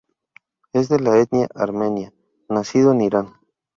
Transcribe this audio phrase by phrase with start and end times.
[0.73, 2.11] Es de la etnia armenia,
[2.49, 3.35] nacido en Irán.